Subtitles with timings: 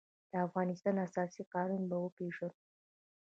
[0.31, 2.55] د افغانستان اساسي قانون به وپېژنو.